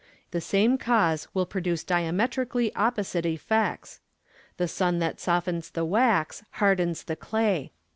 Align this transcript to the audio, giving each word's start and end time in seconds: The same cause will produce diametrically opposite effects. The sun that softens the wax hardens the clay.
The 0.31 0.41
same 0.41 0.79
cause 0.79 1.27
will 1.31 1.45
produce 1.45 1.83
diametrically 1.83 2.73
opposite 2.73 3.23
effects. 3.23 3.99
The 4.57 4.67
sun 4.67 4.97
that 4.97 5.19
softens 5.19 5.69
the 5.69 5.85
wax 5.85 6.43
hardens 6.53 7.03
the 7.03 7.15
clay. 7.15 7.71